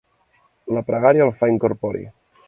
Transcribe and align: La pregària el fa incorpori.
La 0.77 0.81
pregària 0.87 1.27
el 1.29 1.33
fa 1.43 1.51
incorpori. 1.55 2.03